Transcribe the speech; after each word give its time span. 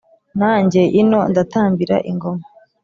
Na 0.39 0.53
njye 0.63 0.83
ino 1.01 1.19
ndatambira 1.31 1.95
ingoma, 2.11 2.43